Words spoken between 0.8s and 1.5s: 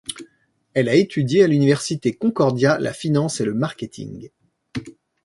a étudié à